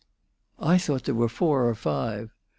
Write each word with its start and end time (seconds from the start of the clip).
"I 0.57 0.79
thought 0.79 1.03
there 1.03 1.13
were 1.13 1.29
four 1.29 1.69
or 1.69 1.75
five. 1.75 2.31